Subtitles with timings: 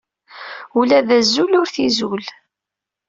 [0.79, 2.23] Ula d azul ur t-izul.